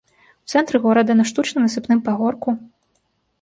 У 0.45 0.53
цэнтры 0.53 0.77
горада, 0.85 1.15
на 1.19 1.25
штучным 1.33 1.61
насыпным 1.67 1.99
пагорку. 2.09 2.49